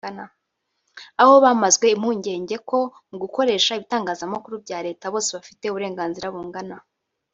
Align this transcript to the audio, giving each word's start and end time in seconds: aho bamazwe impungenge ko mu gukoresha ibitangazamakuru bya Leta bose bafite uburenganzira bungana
aho 1.21 1.33
bamazwe 1.43 1.85
impungenge 1.95 2.55
ko 2.69 2.79
mu 3.09 3.17
gukoresha 3.23 3.71
ibitangazamakuru 3.77 4.55
bya 4.65 4.79
Leta 4.85 5.05
bose 5.13 5.29
bafite 5.37 5.63
uburenganzira 5.67 6.27
bungana 6.35 6.77